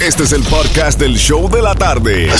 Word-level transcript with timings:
Este 0.00 0.22
es 0.22 0.32
el 0.32 0.44
podcast 0.44 1.00
del 1.00 1.16
show 1.16 1.50
de 1.50 1.60
la 1.60 1.74
tarde. 1.74 2.30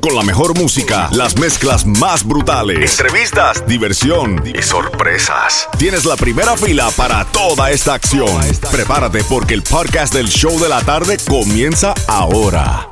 Con 0.00 0.16
la 0.16 0.22
mejor 0.22 0.56
música, 0.58 1.10
las 1.12 1.36
mezclas 1.36 1.84
más 1.84 2.24
brutales, 2.26 2.98
entrevistas, 2.98 3.66
diversión 3.66 4.42
y 4.46 4.62
sorpresas. 4.62 5.68
Tienes 5.78 6.06
la 6.06 6.16
primera 6.16 6.56
fila 6.56 6.90
para 6.96 7.26
toda 7.26 7.70
esta 7.70 7.92
acción. 7.94 8.40
Prepárate 8.70 9.22
porque 9.24 9.52
el 9.52 9.62
podcast 9.62 10.14
del 10.14 10.28
show 10.28 10.58
de 10.58 10.70
la 10.70 10.80
tarde 10.80 11.18
comienza 11.28 11.92
ahora. 12.08 12.91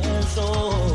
Se 0.00 0.91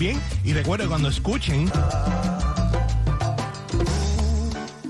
bien 0.00 0.18
y 0.44 0.54
recuerden 0.54 0.88
cuando 0.88 1.10
escuchen 1.10 1.70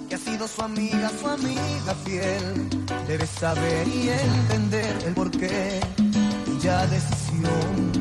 que 0.08 0.14
ha 0.14 0.18
sido 0.18 0.46
su 0.46 0.62
amiga, 0.62 1.10
su 1.20 1.26
amiga 1.26 1.94
fiel. 2.04 2.68
Debes 3.08 3.28
saber 3.28 3.88
y 3.88 4.08
entender 4.08 4.96
el 5.04 5.14
porqué 5.14 5.80
ya 6.60 6.86
decisión. 6.86 7.99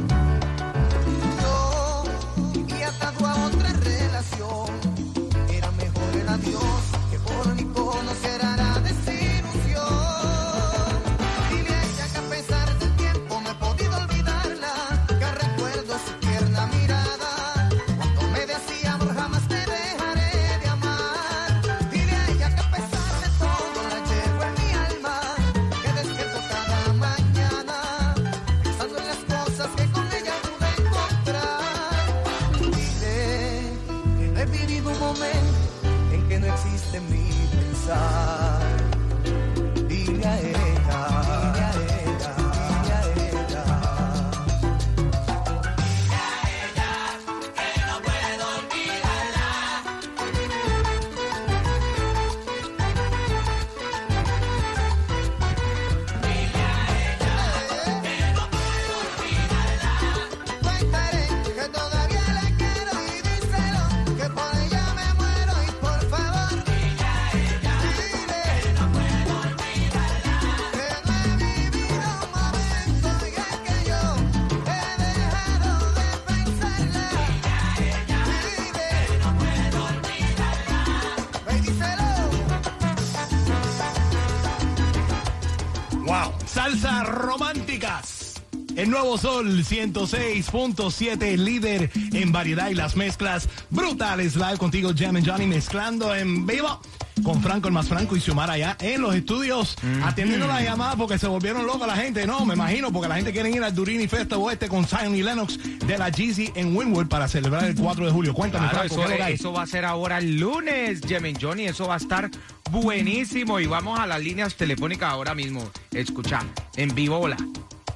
Nuevo 89.02 89.18
Sol 89.18 89.64
106.7, 89.64 91.38
líder 91.38 91.90
en 91.96 92.32
variedad 92.34 92.70
y 92.70 92.76
las 92.76 92.98
mezclas 92.98 93.48
brutales. 93.70 94.36
Live 94.36 94.58
contigo, 94.58 94.92
Jam 94.94 95.16
and 95.16 95.26
Johnny, 95.26 95.48
mezclando 95.48 96.14
en 96.14 96.46
vivo 96.46 96.82
con 97.24 97.42
Franco, 97.42 97.70
el 97.70 97.74
más 97.74 97.88
Franco 97.88 98.18
y 98.18 98.20
Xiomara 98.20 98.54
allá 98.54 98.78
en 98.82 99.02
los 99.02 99.16
estudios, 99.16 99.78
atendiendo 100.04 100.48
la 100.48 100.62
llamada 100.62 100.98
porque 100.98 101.18
se 101.18 101.28
volvieron 101.28 101.66
locos 101.66 101.88
la 101.88 101.96
gente. 101.96 102.28
No, 102.28 102.46
me 102.46 102.56
imagino, 102.56 102.92
porque 102.92 103.08
la 103.08 103.16
gente 103.16 103.32
quiere 103.32 103.50
ir 103.50 103.64
al 103.64 103.74
Durini 103.74 104.08
Festival 104.08 104.42
Oeste 104.42 104.68
con 104.68 104.86
Zion 104.86 105.16
y 105.16 105.24
Lennox 105.24 105.58
de 105.80 105.98
la 105.98 106.10
Jeezy 106.10 106.52
en 106.56 106.76
Winwood 106.76 107.08
para 107.08 107.30
celebrar 107.30 107.64
el 107.64 107.76
4 107.76 108.06
de 108.06 108.12
julio. 108.12 108.34
Cuéntame, 108.34 108.68
Claro, 108.68 108.90
Franco, 108.90 109.02
eso, 109.02 109.16
¿qué 109.16 109.34
es 109.34 109.40
eso 109.40 109.54
va 109.54 109.62
a 109.62 109.68
ser 109.68 109.86
ahora 109.86 110.18
el 110.18 110.38
lunes, 110.38 111.00
Jemen 111.08 111.38
Johnny. 111.40 111.68
Eso 111.68 111.88
va 111.88 111.94
a 111.94 111.98
estar 111.98 112.30
buenísimo. 112.70 113.62
Y 113.62 113.66
vamos 113.66 113.98
a 113.98 114.06
las 114.06 114.22
líneas 114.22 114.56
telefónicas 114.56 115.10
ahora 115.10 115.34
mismo. 115.36 115.70
Escucha, 115.92 116.42
en 116.76 116.94
vivo, 116.94 117.18
hola. 117.18 117.38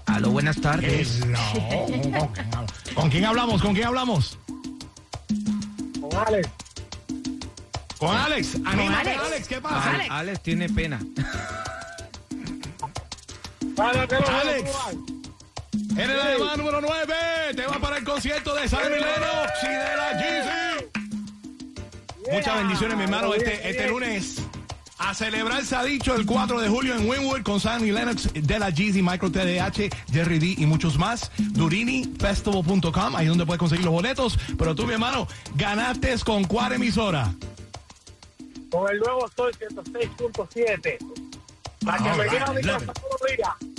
Aló, 0.06 0.32
buenas 0.32 0.60
tardes. 0.62 1.22
Hello. 1.22 1.40
¿Con 2.96 3.10
quién 3.10 3.26
hablamos? 3.26 3.62
¿Con 3.62 3.74
quién 3.74 3.88
hablamos? 3.88 4.38
Con 6.02 6.16
Alex. 6.28 6.50
Con 7.98 8.16
Alex. 8.16 8.56
Anímate, 8.66 9.10
Alex. 9.12 9.24
Alex. 9.26 9.48
¿Qué 9.48 9.62
pasa? 9.62 9.92
Alex. 9.92 10.12
Alex 10.12 10.40
tiene 10.42 10.70
pena. 10.70 11.00
Alex. 13.78 14.14
Eres 15.98 16.08
sí. 16.08 16.18
la 16.18 16.34
llamada 16.34 16.58
número 16.58 16.82
9. 16.82 17.14
Te 17.56 17.66
vas 17.66 17.78
para 17.78 17.98
el 17.98 18.04
concierto 18.04 18.54
de 18.56 18.68
San 18.68 18.84
Mileno 18.84 19.28
y 19.64 19.68
de 19.68 19.96
la 19.98 20.12
GC. 20.14 20.92
Yeah. 22.26 22.34
Muchas 22.34 22.56
bendiciones, 22.56 22.98
mi 22.98 23.04
hermano, 23.04 23.34
este, 23.34 23.70
este 23.70 23.88
lunes. 23.90 24.43
A 25.06 25.14
celebrar 25.14 25.64
se 25.66 25.76
ha 25.76 25.84
dicho 25.84 26.16
el 26.16 26.26
4 26.26 26.62
de 26.62 26.70
julio 26.70 26.96
en 26.96 27.10
Winwood 27.10 27.44
con 27.44 27.60
Sandy 27.60 27.92
Lennox, 27.92 28.34
de 28.34 28.58
la 28.58 28.70
Jeezy, 28.70 29.02
Micro 29.02 29.30
TDH, 29.30 29.94
Jerry 30.12 30.40
D 30.40 30.56
y 30.58 30.66
muchos 30.66 30.98
más. 30.98 31.30
DuriniFestival.com, 31.38 33.16
ahí 33.16 33.28
donde 33.28 33.46
puedes 33.46 33.60
conseguir 33.60 33.84
los 33.84 33.94
boletos. 33.94 34.40
Pero 34.58 34.74
tú, 34.74 34.88
mi 34.88 34.94
hermano, 34.94 35.28
ganaste 35.56 36.16
con 36.26 36.46
cuál 36.46 36.74
emisora? 36.74 37.34
Con 38.70 38.90
el 38.90 39.00
nuevo 39.00 39.30
Sol 39.36 39.52
106.7. 39.60 40.98
Para 41.86 41.98
que 41.98 42.10
ah, 42.10 42.16
me 42.16 42.24
a 42.40 42.54
mi 42.54 42.62
casa 42.62 42.94
todos 42.94 43.22
los 43.22 43.32
días. 43.36 43.73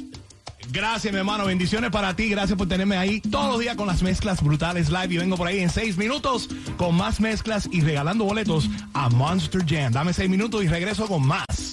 Gracias, 0.74 1.12
mi 1.12 1.20
hermano. 1.20 1.46
Bendiciones 1.46 1.90
para 1.90 2.16
ti. 2.16 2.28
Gracias 2.28 2.58
por 2.58 2.66
tenerme 2.66 2.96
ahí 2.96 3.20
todos 3.20 3.46
los 3.46 3.60
días 3.60 3.76
con 3.76 3.86
las 3.86 4.02
mezclas 4.02 4.42
brutales 4.42 4.90
live. 4.90 5.14
Y 5.14 5.18
vengo 5.18 5.36
por 5.36 5.46
ahí 5.46 5.60
en 5.60 5.70
seis 5.70 5.96
minutos 5.96 6.48
con 6.76 6.96
más 6.96 7.20
mezclas 7.20 7.68
y 7.70 7.80
regalando 7.80 8.24
boletos 8.24 8.68
a 8.92 9.08
Monster 9.08 9.64
Jam. 9.64 9.92
Dame 9.92 10.12
seis 10.12 10.28
minutos 10.28 10.64
y 10.64 10.66
regreso 10.66 11.06
con 11.06 11.24
más. 11.24 11.63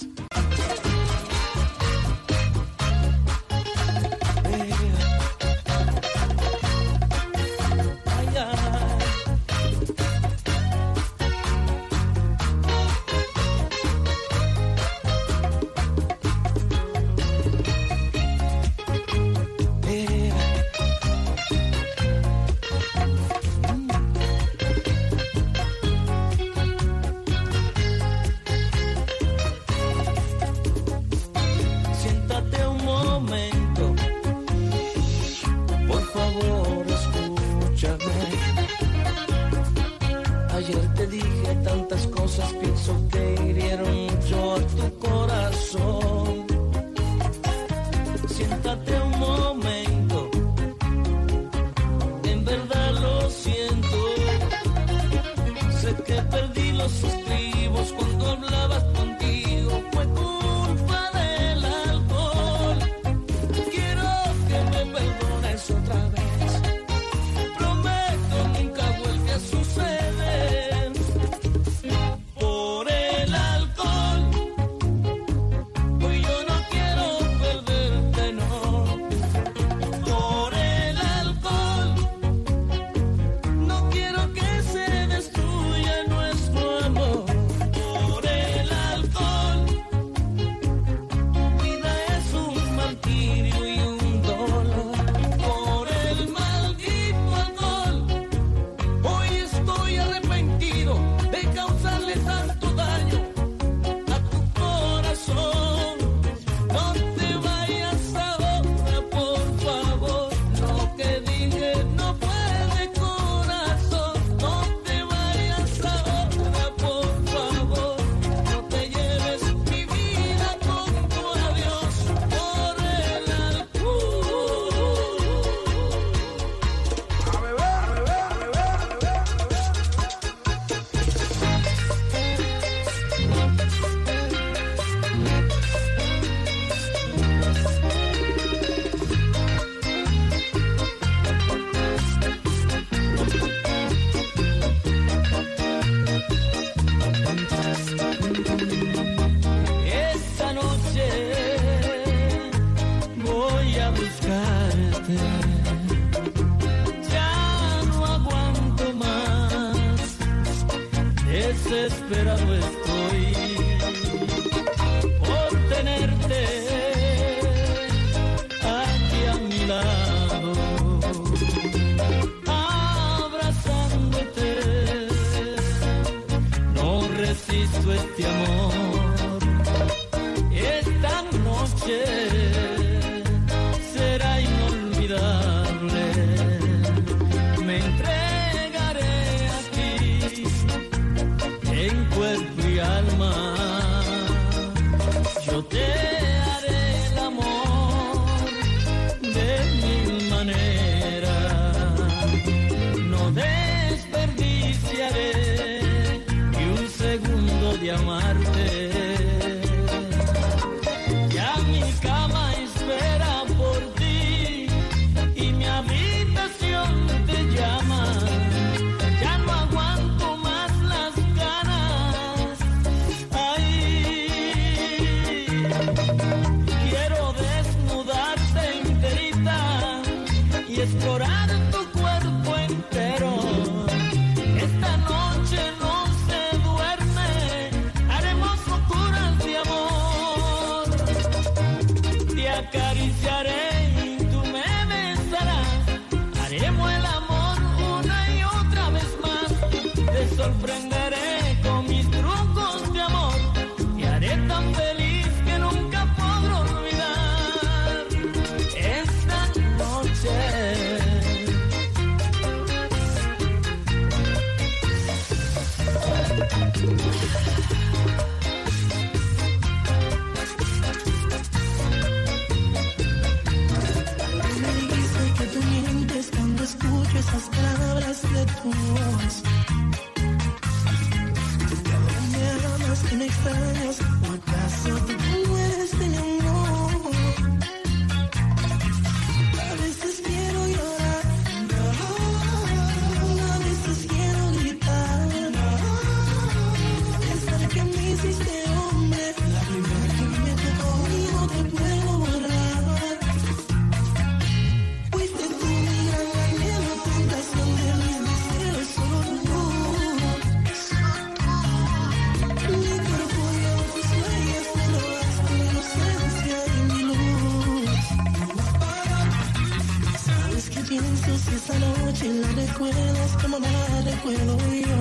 Pienso 320.91 321.37
si 321.37 321.55
esa 321.55 321.75
noche 321.79 322.25
la 322.41 322.47
recuerdas 322.63 323.31
como 323.41 323.59
no 323.59 323.67
la 323.71 324.01
recuerdo 324.11 324.57
yo? 324.87 324.97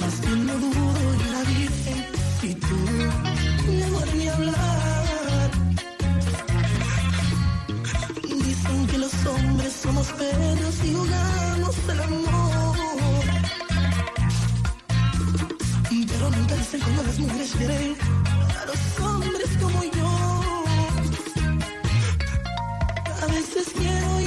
Más 0.00 0.14
bien 0.20 0.46
no 0.46 0.54
dudo, 0.64 1.02
yo 1.20 1.28
la 1.36 1.42
virgen 1.54 2.00
y 2.42 2.54
tú, 2.54 2.78
mejor 3.80 4.08
ni 4.14 4.28
hablar. 4.28 5.50
Dicen 8.46 8.86
que 8.86 8.98
los 8.98 9.14
hombres 9.26 9.72
somos 9.82 10.06
perros 10.12 10.74
y 10.84 10.94
jugamos 10.94 11.74
el 11.92 12.00
amor. 12.00 12.76
Pero 16.10 16.30
nunca 16.30 16.54
dicen 16.54 16.80
cómo 16.80 17.02
las 17.02 17.18
mujeres 17.18 17.50
quieren 17.58 17.96
a 18.60 18.64
los 18.70 18.82
hombres 19.00 19.50
como 19.60 19.82
yo. 19.82 20.33
Veces 23.34 23.72
quiero 23.76 24.23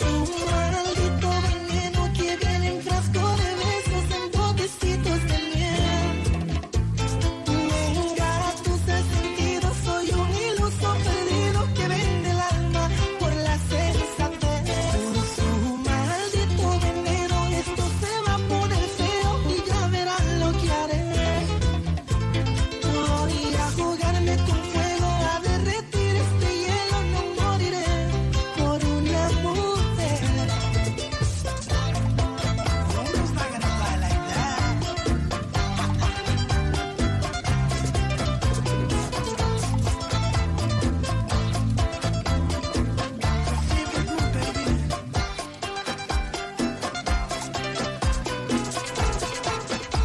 You. 0.00 0.39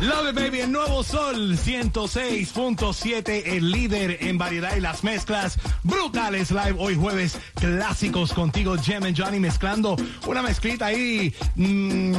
Love 0.06 0.30
it, 0.30 0.36
baby, 0.36 0.60
el 0.60 0.72
nuevo 0.72 1.04
sol 1.04 1.58
106.7, 1.58 3.42
el 3.46 3.72
líder 3.72 4.20
en 4.22 4.38
variedad 4.38 4.78
y 4.78 4.80
las 4.80 5.04
mezclas 5.04 5.58
brutales 5.82 6.52
live 6.52 6.76
hoy 6.78 6.94
jueves, 6.96 7.40
clásicos 7.56 8.32
contigo, 8.32 8.76
Jem 8.78 9.06
and 9.06 9.20
Johnny 9.20 9.40
mezclando 9.40 9.96
una 10.28 10.44
mezclita 10.44 10.86
ahí, 10.88 11.34
mm, 11.56 12.14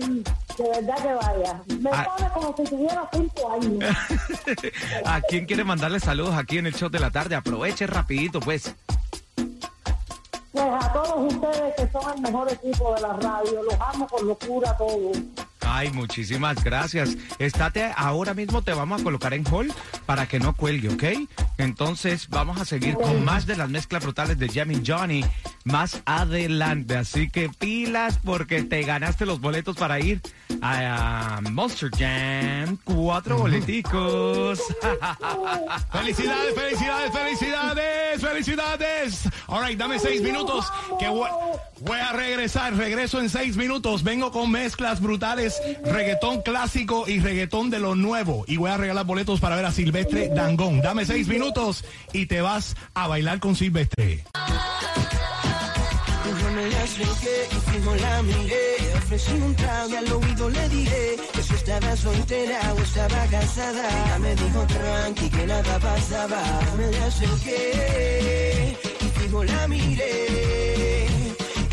De 0.57 0.63
verdad 0.69 0.95
que 1.01 1.13
vaya. 1.13 1.61
Me 1.81 1.89
Ah. 1.91 2.07
pone 2.15 2.29
como 2.31 2.55
si 2.57 2.63
tuviera 2.63 3.09
cinco 3.11 3.51
años. 3.53 3.95
¿A 5.05 5.21
quién 5.21 5.45
quiere 5.45 5.63
mandarle 5.63 5.99
saludos 5.99 6.35
aquí 6.35 6.57
en 6.59 6.67
el 6.67 6.75
show 6.75 6.89
de 6.89 6.99
la 6.99 7.09
tarde? 7.11 7.35
Aproveche 7.35 7.87
rapidito, 7.87 8.39
pues. 8.39 8.73
Pues 10.51 10.65
a 10.65 10.93
todos 10.93 11.33
ustedes 11.33 11.73
que 11.75 11.91
son 11.91 12.13
el 12.15 12.21
mejor 12.21 12.51
equipo 12.51 12.93
de 12.93 13.01
la 13.01 13.13
radio, 13.13 13.63
los 13.63 13.73
amo 13.81 14.07
con 14.07 14.27
locura 14.27 14.69
a 14.71 14.77
todos. 14.77 15.17
Ay, 15.65 15.89
muchísimas 15.91 16.63
gracias. 16.63 17.17
Estate 17.39 17.91
ahora 17.95 18.35
mismo, 18.35 18.61
te 18.61 18.73
vamos 18.73 19.01
a 19.01 19.03
colocar 19.03 19.33
en 19.33 19.43
hall 19.51 19.73
para 20.05 20.27
que 20.27 20.39
no 20.39 20.55
cuelgue, 20.55 20.89
¿ok? 20.89 21.27
Entonces 21.57 22.29
vamos 22.29 22.61
a 22.61 22.65
seguir 22.65 22.93
con 22.95 23.25
más 23.25 23.47
de 23.47 23.55
las 23.55 23.69
mezclas 23.69 24.03
brutales 24.03 24.37
de 24.37 24.49
Jamie 24.49 24.83
Johnny 24.85 25.25
más 25.63 26.01
adelante. 26.05 26.97
Así 26.97 27.29
que 27.29 27.49
pilas 27.49 28.19
porque 28.23 28.63
te 28.63 28.83
ganaste 28.83 29.25
los 29.25 29.39
boletos 29.41 29.75
para 29.75 29.99
ir 29.99 30.21
a, 30.61 31.37
a 31.37 31.41
Monster 31.41 31.89
Jam. 31.97 32.77
Cuatro 32.83 33.37
boleticos. 33.37 34.59
Felicidades, 35.91 36.55
felicidades, 36.55 37.11
felicidades, 37.11 38.21
felicidades. 38.21 39.29
All 39.47 39.65
right, 39.65 39.77
dame 39.77 39.99
seis 39.99 40.21
minutos 40.21 40.65
que 40.99 41.07
voy, 41.07 41.29
voy 41.81 41.99
a 41.99 42.11
regresar. 42.11 42.75
Regreso 42.75 43.19
en 43.19 43.29
seis 43.29 43.57
minutos. 43.57 44.03
Vengo 44.03 44.31
con 44.31 44.51
mezclas 44.51 45.01
brutales, 45.01 45.61
reggaetón 45.83 46.41
clásico 46.41 47.05
y 47.07 47.19
reggaetón 47.19 47.69
de 47.69 47.79
lo 47.79 47.95
nuevo. 47.95 48.45
Y 48.47 48.57
voy 48.57 48.71
a 48.71 48.77
regalar 48.77 49.05
boletos 49.05 49.39
para 49.39 49.55
ver 49.55 49.65
a 49.65 49.71
Silvestre 49.71 50.29
Dangón. 50.29 50.81
Dame 50.81 51.05
seis 51.05 51.27
minutos 51.27 51.83
y 52.11 52.25
te 52.25 52.41
vas 52.41 52.75
a 52.93 53.07
bailar 53.07 53.39
con 53.39 53.55
Silvestre. 53.55 54.23
Me 56.63 56.69
la 56.69 56.83
acerqué 56.83 57.49
y 57.51 57.71
fijo 57.71 57.93
la 57.95 58.23
miré. 58.23 58.77
Ofrecí 58.95 59.33
un 59.33 59.53
trago 59.53 59.89
y 59.89 59.95
al 59.97 60.13
oído 60.13 60.49
le 60.49 60.69
dije 60.69 61.17
que 61.33 61.43
si 61.43 61.55
estaba 61.55 61.93
soltera 61.97 62.73
o 62.73 62.79
estaba 62.79 63.25
casada. 63.25 63.85
Ella 63.89 64.19
me 64.19 64.33
dijo 64.33 64.65
tranqui 64.67 65.29
que 65.29 65.45
nada 65.45 65.77
pasaba. 65.79 66.41
Me 66.77 66.89
la 66.89 67.05
acerqué 67.07 68.77
y 69.01 69.19
fijo 69.19 69.43
la 69.43 69.67
miré. 69.67 71.07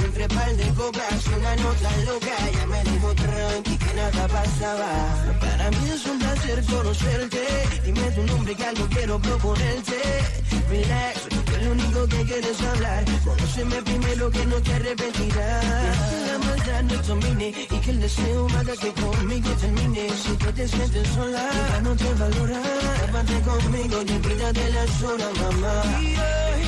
Entre 0.04 0.26
par 0.26 0.56
de 0.56 0.68
copas 0.74 1.26
una 1.38 1.54
nota 1.54 1.90
loca. 2.06 2.34
Ella 2.48 2.66
me 2.66 2.82
dijo 2.90 3.14
tranqui 3.14 3.76
que 3.78 3.94
nada 3.94 4.26
pasaba. 4.26 4.90
Para 5.38 5.70
mí 5.70 5.88
es 5.88 6.04
un 6.04 6.18
placer 6.18 6.64
conocerte. 6.64 7.46
Dime 7.84 8.10
tu 8.10 8.22
nombre 8.24 8.56
que 8.56 8.64
algo 8.64 8.88
quiero 8.88 9.20
proponerte. 9.20 10.39
Relax, 10.70 11.26
que 11.46 11.64
lo 11.64 11.72
único 11.72 12.06
que 12.06 12.24
quieres 12.24 12.60
hablar. 12.62 13.04
Conóceme 13.24 13.82
primero 13.82 14.30
que 14.30 14.46
no 14.46 14.56
te 14.62 14.72
arrepentirás. 14.72 15.64
Que 16.10 16.26
la 16.30 16.38
maldad 16.38 16.82
no 16.84 17.02
domine 17.02 17.48
y 17.48 17.78
que 17.80 17.90
el 17.90 18.00
deseo 18.00 18.46
haga 18.56 18.76
que 18.76 18.92
conmigo 18.92 19.50
termine. 19.60 20.08
Si 20.10 20.32
tú 20.36 20.52
te 20.52 20.68
sientes 20.68 21.08
sola, 21.08 21.50
ya 21.72 21.80
no 21.80 21.96
te 21.96 22.14
valora. 22.14 22.62
Llévate 23.00 23.40
conmigo 23.40 23.96
y 24.06 24.12
olvídate 24.12 24.70
las 24.70 25.02
horas, 25.02 25.32
mamá. 25.40 25.82
Y 26.00 26.06
hoy 26.06 26.62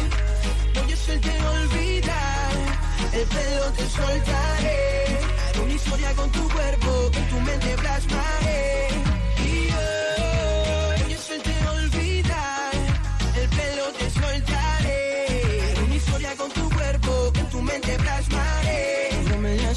voy 0.74 0.90
a 0.90 0.94
hacerte 0.94 1.32
olvidar. 1.54 2.54
El 3.12 3.26
pelo 3.28 3.66
te 3.76 3.88
soltaré. 3.88 5.18
Haré 5.46 5.60
una 5.60 5.74
historia 5.74 6.12
con 6.14 6.30
tu 6.32 6.48
cuerpo, 6.48 7.10
que 7.12 7.20
tu 7.20 7.40
mente 7.40 7.76
plasmaré. 7.76 8.61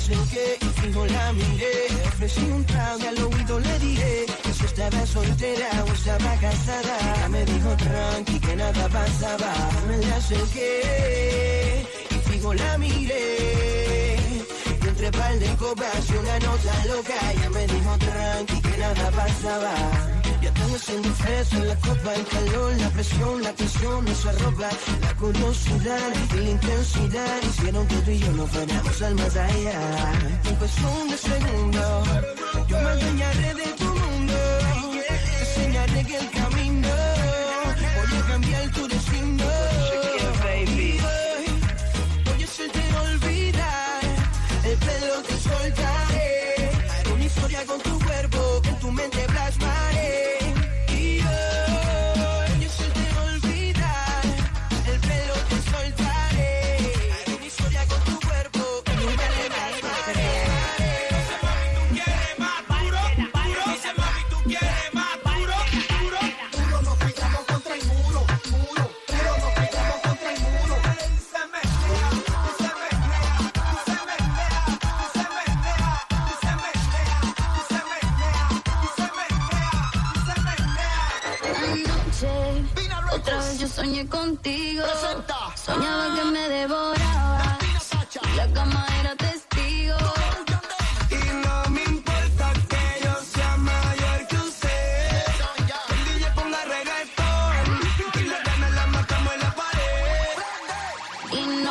Acerqué 0.05 0.57
y 0.61 0.81
fijo 0.81 1.05
la 1.05 1.33
miré. 1.33 1.87
Ofrecí 2.07 2.41
un 2.51 2.63
trago 2.65 2.99
y 2.99 3.05
al 3.07 3.23
oído 3.23 3.59
le 3.59 3.79
dije 3.79 4.25
que 4.43 4.53
si 4.53 4.65
estaba 4.65 5.05
soltera 5.05 5.69
o 5.83 5.93
estaba 5.93 6.35
casada. 6.39 6.97
Ella 7.15 7.29
me 7.29 7.45
dijo 7.45 7.75
tranqui 7.77 8.39
que 8.39 8.55
nada 8.55 8.89
pasaba. 8.89 9.53
Me 9.87 9.97
la 10.05 10.15
acerqué 10.17 11.85
y 12.11 12.29
fijo 12.29 12.53
la 12.53 12.77
miré. 12.77 14.17
Entre 14.87 15.11
par 15.11 15.39
de 15.39 15.55
copas 15.55 16.09
y 16.09 16.17
una 16.17 16.39
nota 16.39 16.85
loca, 16.85 17.31
ella 17.31 17.49
me 17.49 17.67
dijo 17.67 17.97
tranqui 17.97 18.61
que 18.61 18.77
nada 18.77 19.11
pasaba. 19.11 20.24
Ya 20.45 20.51
haciendo 20.75 21.09
fresco 21.15 21.55
en 21.55 21.67
la 21.69 21.75
copa, 21.77 22.13
el 22.13 22.23
calor, 22.27 22.77
la 22.77 22.89
presión, 22.91 23.41
la 23.41 23.51
tensión, 23.53 24.05
nuestra 24.05 24.31
ropa, 24.33 24.69
la 25.01 25.15
curiosidad 25.15 26.13
y 26.33 26.37
la 26.37 26.49
intensidad 26.51 27.41
hicieron 27.49 27.87
que 27.87 27.95
tú 27.95 28.11
y 28.11 28.19
yo 28.19 28.31
nos 28.33 28.51
fuéramos 28.51 29.01
al 29.01 29.15
más 29.15 29.35
allá. 29.35 30.11
En 30.43 30.55
cuestión 30.57 31.09
de 31.09 31.17
segundo, 31.17 32.03
yo 32.67 32.79
me 32.79 32.89
adueñaré 32.89 33.53
de 33.55 33.67
tu 33.79 33.85
mundo, 33.85 34.33
te 35.07 35.39
enseñaré 35.39 36.05
que 36.05 36.17
el 36.17 36.29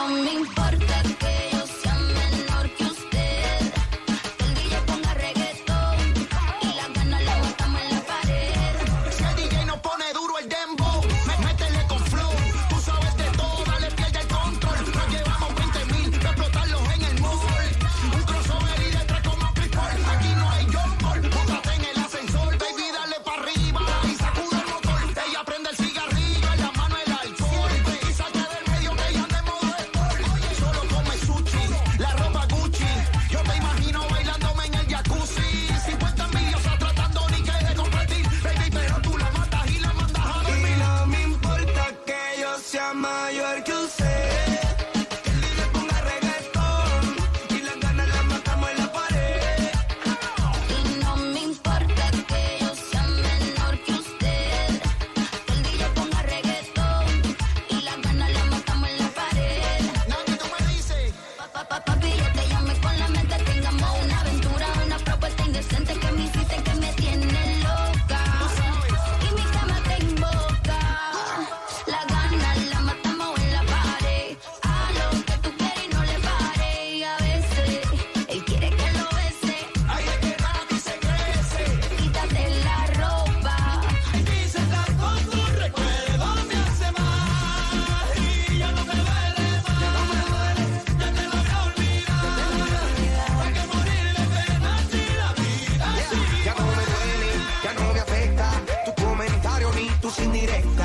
Y 0.06 0.10
no 0.12 0.83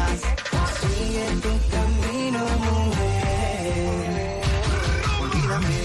estás. 0.07 0.19
Sigue 0.81 1.25
tu 1.43 1.53
camino, 1.75 2.39
mujer. 2.65 4.41
Olvídame, 5.21 5.79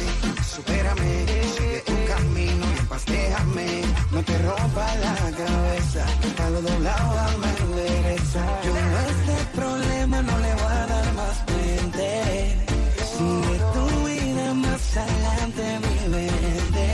supérame, 0.55 1.12
sigue 1.55 1.81
tu 1.87 1.96
camino 2.12 2.66
y. 2.88 3.68
No 4.12 4.22
te 4.22 4.38
rompa 4.38 4.87
la 4.96 5.14
cabeza, 5.42 6.05
a 6.44 6.50
lo 6.50 6.61
doblado 6.62 7.38
me 7.38 7.50
endereza. 7.64 8.42
Yo 8.64 8.72
a 8.74 9.03
este 9.12 9.37
problema 9.57 10.22
no 10.22 10.38
le 10.38 10.55
voy 10.55 10.72
a 10.72 10.87
dar 10.87 11.12
más 11.14 11.37
frente. 11.46 12.09
Sigue 13.16 13.57
tu 13.74 13.85
vida 14.07 14.55
más 14.55 14.96
adelante, 14.96 15.62
mi 15.85 15.96
verde. 16.14 16.88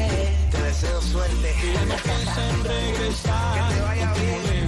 Te 0.50 0.62
deseo 0.62 1.00
suerte. 1.02 1.54
Y 1.62 1.66
no 1.88 1.96
en 2.50 2.64
regresar. 2.64 3.54
Que 3.54 3.74
te 3.74 3.80
vaya 3.82 4.12
bien 4.14 4.59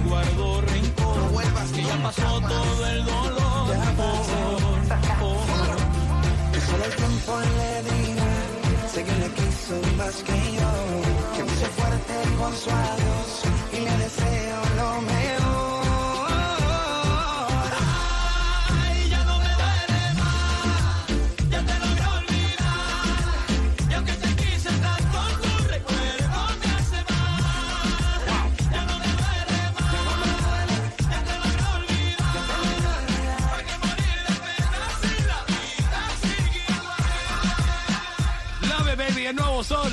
ya 1.93 2.03
pasó 2.03 2.41
todo 2.41 2.87
el 2.87 3.05
dolor. 3.05 3.67
Ya 3.69 3.91
pasó. 3.97 4.41
Oh, 5.21 5.25
oh. 5.25 5.43
Solo 6.67 6.85
el 6.85 6.95
tiempo 6.95 7.39
le 7.57 7.71
diga 7.89 8.31
Sé 8.91 9.03
que 9.03 9.15
le 9.15 9.29
quiso 9.31 9.75
más 9.97 10.15
que 10.23 10.53
yo 10.53 10.71
Que 11.35 11.43
me 11.43 11.51
hizo 11.51 11.65
fuerte 11.77 12.13
con 12.37 12.53
su 12.55 12.69
adiós 12.69 13.43
Y 13.71 13.79
le 13.81 13.97
deseo 13.97 14.61
lo 14.77 15.01
mejor 15.01 15.42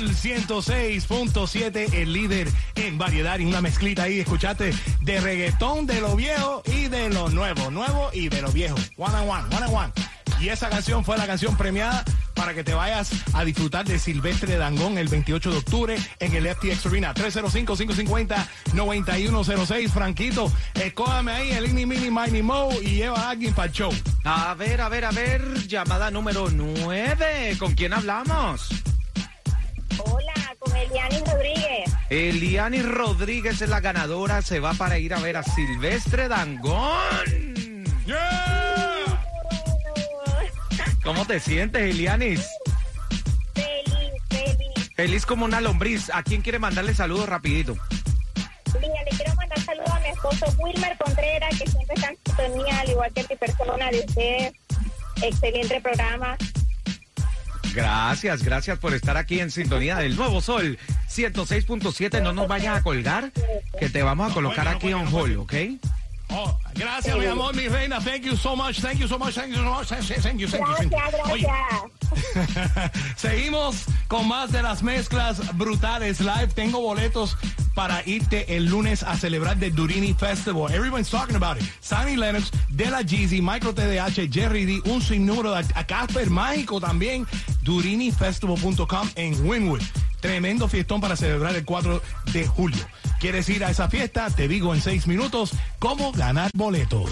sol 0.01 0.09
106.7, 0.09 1.93
el 1.93 2.11
líder 2.13 2.47
en 2.75 2.97
variedad 2.97 3.37
y 3.39 3.45
una 3.45 3.61
mezclita 3.61 4.03
ahí, 4.03 4.19
escuchaste 4.19 4.73
de 5.01 5.21
reggaetón 5.21 5.85
de 5.85 6.01
lo 6.01 6.15
viejo 6.15 6.63
y 6.65 6.87
de 6.87 7.09
lo 7.09 7.29
nuevo, 7.29 7.69
nuevo 7.69 8.09
y 8.13 8.29
de 8.29 8.41
lo 8.41 8.51
viejo. 8.51 8.77
One 8.97 9.15
and 9.15 9.29
one, 9.29 9.43
one 9.55 9.65
and 9.65 9.73
one. 9.73 9.91
Y 10.39 10.49
esa 10.49 10.69
canción 10.69 11.05
fue 11.05 11.17
la 11.17 11.27
canción 11.27 11.55
premiada 11.55 12.03
para 12.33 12.55
que 12.55 12.63
te 12.63 12.73
vayas 12.73 13.11
a 13.33 13.43
disfrutar 13.43 13.85
de 13.85 13.99
Silvestre 13.99 14.57
Dangón 14.57 14.97
el 14.97 15.07
28 15.07 15.51
de 15.51 15.57
octubre 15.57 15.95
en 16.19 16.33
el 16.33 16.47
FTX 16.47 16.87
Arena. 16.87 17.13
305-550-9106. 17.13 19.89
Franquito, 19.89 20.51
escójame 20.73 21.33
ahí 21.33 21.51
el 21.51 21.69
Ini 21.69 21.85
Mini 21.85 22.09
Mini 22.09 22.41
Mo 22.41 22.69
y 22.81 22.95
lleva 22.95 23.19
a 23.19 23.29
alguien 23.31 23.53
para 23.53 23.67
el 23.67 23.73
show. 23.73 23.91
A 24.23 24.55
ver, 24.55 24.81
a 24.81 24.89
ver, 24.89 25.05
a 25.05 25.11
ver, 25.11 25.67
llamada 25.67 26.09
número 26.09 26.49
9. 26.49 27.57
¿Con 27.59 27.75
quién 27.75 27.93
hablamos? 27.93 28.69
Eliani 30.81 31.19
Rodríguez. 31.19 31.91
Eliani 32.09 32.81
Rodríguez 32.81 33.61
es 33.61 33.69
la 33.69 33.79
ganadora, 33.79 34.41
se 34.41 34.59
va 34.59 34.73
para 34.73 34.97
ir 34.97 35.13
a 35.13 35.19
ver 35.19 35.37
a 35.37 35.43
Silvestre 35.43 36.27
Dangón. 36.27 36.91
¿Cómo 41.03 41.25
te 41.25 41.39
sientes, 41.39 41.81
Elianis? 41.81 42.47
Feliz, 43.53 44.11
feliz. 44.29 44.91
Feliz 44.95 45.25
como 45.25 45.45
una 45.45 45.61
lombriz. 45.61 46.09
¿A 46.13 46.23
quién 46.23 46.41
quiere 46.41 46.59
mandarle 46.59 46.93
saludos 46.93 47.27
rapidito? 47.27 47.75
Mira, 48.79 49.03
le 49.03 49.11
quiero 49.11 49.35
mandar 49.35 49.59
saludos 49.59 49.89
a 49.89 49.99
mi 49.99 50.09
esposo 50.09 50.45
Wilmer 50.59 50.97
Contreras, 50.97 51.49
que 51.57 51.67
siempre 51.67 51.95
está 51.95 52.09
en 52.09 52.17
sintonía, 52.25 52.79
al 52.79 52.89
igual 52.89 53.13
que 53.13 53.25
mi 53.29 53.35
persona 53.35 53.89
de 53.91 53.99
usted. 53.99 54.53
Excelente 55.21 55.81
programa. 55.81 56.37
Gracias, 57.73 58.43
gracias 58.43 58.79
por 58.79 58.93
estar 58.93 59.17
aquí 59.17 59.39
en 59.39 59.51
sintonía 59.51 59.97
del 59.97 60.15
Nuevo 60.15 60.41
Sol 60.41 60.77
106.7. 61.09 62.21
No 62.21 62.33
nos 62.33 62.47
vayas 62.47 62.77
a 62.77 62.83
colgar, 62.83 63.31
que 63.79 63.89
te 63.89 64.03
vamos 64.03 64.31
a 64.31 64.33
colocar 64.33 64.65
bueno, 64.65 64.77
aquí 64.77 64.89
no 64.89 64.99
on 65.01 65.11
puede, 65.11 65.23
hold, 65.23 65.35
no 65.35 65.41
¿ok? 65.43 65.53
Oh, 66.33 66.57
gracias, 66.75 67.17
mi 67.17 67.25
amor, 67.25 67.55
mi 67.55 67.67
reina. 67.67 67.99
Thank 67.99 68.23
you 68.23 68.37
so 68.37 68.55
much. 68.55 68.79
Thank 68.79 68.99
you 68.99 69.07
so 69.07 69.19
much. 69.19 69.35
Thank 69.35 69.49
you 69.49 69.57
so 69.57 69.63
much. 69.63 69.87
Thank 69.87 70.03
you, 70.03 70.15
thank 70.21 70.39
you, 70.39 70.47
thank 70.47 70.65
you. 70.65 70.75
thank 70.75 70.83
you. 70.83 70.89
Gracias, 70.89 71.29
Oye, 71.29 71.41
gracias. 71.41 72.00
Seguimos 73.15 73.85
con 74.07 74.27
más 74.27 74.51
de 74.51 74.61
las 74.61 74.83
mezclas 74.83 75.55
brutales 75.57 76.19
live. 76.19 76.47
Tengo 76.47 76.81
boletos 76.81 77.37
para 77.73 78.01
irte 78.05 78.57
el 78.57 78.65
lunes 78.65 79.03
a 79.03 79.15
celebrar 79.17 79.59
the 79.59 79.71
Durini 79.71 80.13
Festival. 80.13 80.71
Everyone's 80.73 81.09
talking 81.09 81.35
about 81.35 81.61
it. 81.61 81.67
Sammy 81.79 82.15
Lennox, 82.15 82.51
De 82.69 82.89
La 82.89 83.01
Jeezy, 83.01 83.41
Michael 83.41 83.73
TDH, 83.73 84.31
Jerry 84.31 84.65
D, 84.65 84.81
un 84.89 85.01
sinnúmero 85.01 85.51
de 85.51 85.65
a 85.75 85.85
Casper 85.85 86.29
Mágico 86.29 86.79
también. 86.79 87.25
DuriniFestival.com 87.63 89.09
en 89.15 89.47
Winwood. 89.47 89.81
Tremendo 90.19 90.67
fiestón 90.67 91.01
para 91.01 91.15
celebrar 91.15 91.55
el 91.55 91.65
4 91.65 92.01
de 92.31 92.47
julio. 92.47 92.85
¿Quieres 93.19 93.49
ir 93.49 93.63
a 93.65 93.71
esa 93.71 93.89
fiesta? 93.89 94.29
Te 94.29 94.47
digo 94.47 94.73
en 94.73 94.81
seis 94.81 95.07
minutos 95.07 95.51
cómo 95.79 96.11
ganar 96.11 96.51
boletos. 96.53 97.09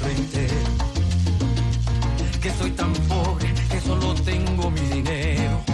Que 2.41 2.49
tan 2.71 2.93
pobre 2.93 3.48
solo 3.89 4.13
tengo 4.13 4.69
mi 4.69 4.81
dinero. 4.81 5.68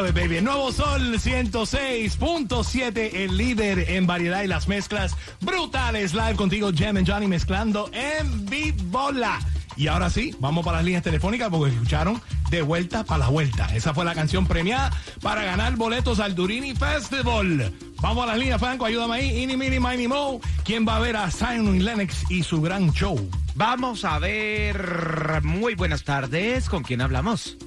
Baby. 0.00 0.40
Nuevo 0.40 0.70
Sol 0.70 1.18
106.7, 1.18 3.10
el 3.14 3.36
líder 3.36 3.90
en 3.90 4.06
variedad 4.06 4.44
y 4.44 4.46
las 4.46 4.68
mezclas 4.68 5.16
brutales. 5.40 6.14
Live 6.14 6.36
contigo, 6.36 6.70
Jam 6.72 6.98
and 6.98 7.10
Johnny, 7.10 7.26
mezclando 7.26 7.90
en 7.92 8.46
Vivola. 8.46 9.40
Y 9.76 9.88
ahora 9.88 10.08
sí, 10.08 10.36
vamos 10.38 10.64
para 10.64 10.78
las 10.78 10.84
líneas 10.84 11.02
telefónicas 11.02 11.48
porque 11.50 11.74
escucharon 11.74 12.22
de 12.48 12.62
vuelta 12.62 13.02
para 13.04 13.18
la 13.24 13.28
vuelta. 13.28 13.74
Esa 13.74 13.92
fue 13.92 14.04
la 14.04 14.14
canción 14.14 14.46
premiada 14.46 14.92
para 15.20 15.42
ganar 15.42 15.74
boletos 15.74 16.20
al 16.20 16.36
Durini 16.36 16.76
Festival. 16.76 17.72
Vamos 18.00 18.22
a 18.22 18.26
las 18.28 18.38
líneas, 18.38 18.60
Franco, 18.60 18.84
ayúdame 18.84 19.16
ahí. 19.16 19.42
Ini, 19.42 19.56
mini, 19.56 19.80
mini, 19.80 20.06
mo. 20.06 20.40
¿Quién 20.64 20.86
va 20.86 20.96
a 20.96 21.00
ver 21.00 21.16
a 21.16 21.28
Simon 21.32 21.84
Lennox 21.84 22.30
y 22.30 22.44
su 22.44 22.62
gran 22.62 22.92
show? 22.92 23.28
Vamos 23.56 24.04
a 24.04 24.20
ver. 24.20 25.42
Muy 25.42 25.74
buenas 25.74 26.04
tardes. 26.04 26.68
¿Con 26.68 26.84
quién 26.84 27.00
hablamos? 27.00 27.58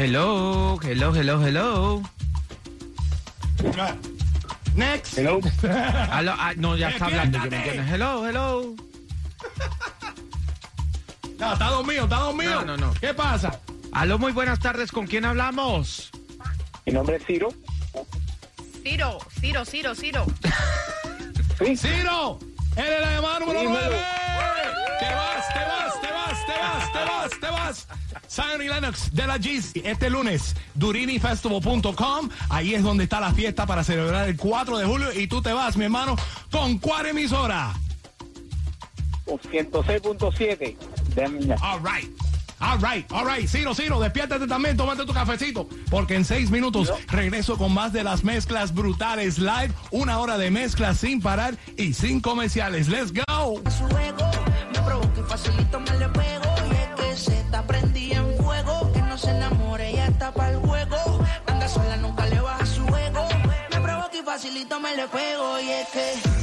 Hello, 0.00 0.78
hello, 0.80 1.12
hello, 1.12 1.40
hello. 1.40 2.02
Next. 4.76 5.18
Hello. 5.18 5.40
Aló, 6.12 6.34
ah, 6.38 6.52
no, 6.56 6.76
ya 6.76 6.90
está 6.90 7.06
hablando. 7.06 7.38
yo 7.38 7.50
me 7.50 7.50
Despiértate. 7.50 7.78
entiendo. 7.80 7.94
Hello, 7.94 8.28
hello. 8.28 8.76
No, 11.40 11.52
está 11.52 11.70
dormido, 11.70 12.04
está 12.04 12.16
dormido. 12.20 12.64
No, 12.64 12.76
no, 12.76 12.76
no. 12.76 12.94
¿Qué 13.00 13.12
pasa? 13.12 13.58
Aló, 13.90 14.20
muy 14.20 14.30
buenas 14.30 14.60
tardes. 14.60 14.92
¿Con 14.92 15.08
quién 15.08 15.24
hablamos? 15.24 16.12
Mi 16.86 16.92
nombre 16.92 17.16
es 17.16 17.26
Ciro. 17.26 17.48
Ciro, 18.84 19.18
Ciro, 19.40 19.64
Ciro, 19.64 19.94
Ciro. 19.96 20.26
Ciro, 21.76 22.38
eres 22.76 23.00
la 23.00 23.14
llamada 23.14 23.40
número 23.40 23.60
Dímelo. 23.62 23.80
9. 23.80 23.98
Te 25.00 25.12
vas, 25.12 25.48
te 25.52 25.58
vas, 25.58 26.00
te 26.00 26.12
vas, 26.12 26.46
te 26.46 26.52
vas, 26.60 26.92
te 26.92 27.04
vas, 27.04 27.30
te 27.40 27.50
vas. 27.50 27.97
Zion 28.30 28.62
y 28.62 28.68
Lennox 28.68 29.12
de 29.14 29.26
la 29.26 29.38
G's 29.38 29.72
este 29.84 30.10
lunes, 30.10 30.54
durinifestival.com. 30.74 32.28
Ahí 32.48 32.74
es 32.74 32.82
donde 32.82 33.04
está 33.04 33.20
la 33.20 33.32
fiesta 33.32 33.66
para 33.66 33.84
celebrar 33.84 34.28
el 34.28 34.36
4 34.36 34.78
de 34.78 34.86
julio. 34.86 35.12
Y 35.12 35.26
tú 35.26 35.42
te 35.42 35.52
vas, 35.52 35.76
mi 35.76 35.84
hermano, 35.84 36.16
con 36.50 36.78
cuál 36.78 37.06
emisora. 37.06 37.72
Con 39.24 39.38
106.7. 39.38 40.76
Déjame- 41.14 41.54
All 41.62 41.80
right. 41.82 42.10
All 42.60 42.76
right, 42.80 43.06
all 43.12 43.24
right. 43.24 43.46
Ciro, 43.48 43.72
Ciro, 43.72 44.00
despiértate 44.00 44.48
también, 44.48 44.76
tómate 44.76 45.06
tu 45.06 45.12
cafecito. 45.14 45.68
Porque 45.90 46.16
en 46.16 46.24
seis 46.24 46.50
minutos 46.50 46.92
regreso 47.06 47.56
con 47.56 47.72
más 47.72 47.92
de 47.92 48.02
las 48.02 48.24
mezclas 48.24 48.74
brutales 48.74 49.38
live. 49.38 49.70
Una 49.92 50.18
hora 50.18 50.36
de 50.38 50.50
mezclas 50.50 50.98
sin 50.98 51.20
parar 51.20 51.56
y 51.76 51.92
sin 51.94 52.20
comerciales. 52.20 52.88
Let's 52.88 53.12
go. 53.12 53.62
su 53.70 53.86
ego 53.96 54.28
me 54.72 54.80
provoca 54.82 55.20
y 55.20 55.22
facilito 55.30 55.78
me 55.78 55.98
le 55.98 56.08
pego 56.08 56.54
está 57.58 57.66
prendida 57.66 58.16
en 58.16 58.36
fuego. 58.36 58.92
Que 58.92 59.02
no 59.02 59.18
se 59.18 59.30
enamore, 59.30 59.90
ella 59.90 60.06
está 60.06 60.32
para 60.32 60.50
el 60.50 60.58
juego. 60.58 60.96
Anda 61.46 61.68
sola, 61.68 61.96
nunca 61.96 62.26
le 62.26 62.40
baja 62.40 62.64
su 62.66 62.82
ego. 62.82 63.28
Me 63.70 63.80
provoca 63.80 64.16
y 64.16 64.22
facilito 64.22 64.78
me 64.80 64.94
le 64.94 65.08
pego. 65.08 65.60
Y 65.60 65.70
es 65.70 65.88
que. 65.88 66.37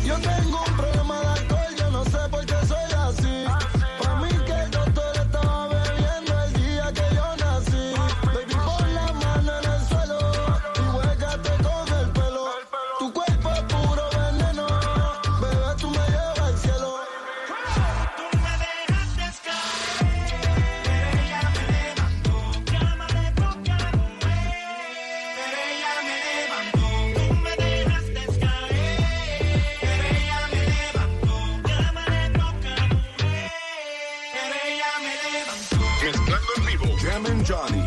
Mezclando 36.04 36.48
en 36.58 36.66
vivo. 36.66 36.86
Jam 36.98 37.26
and 37.26 37.44
Johnny. 37.44 37.85